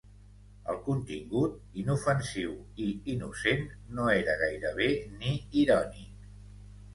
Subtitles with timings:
[0.71, 2.55] El contingut, inofensiu
[2.85, 3.61] i innocent,
[3.99, 4.89] no era gairebé
[5.21, 6.27] ni irònic.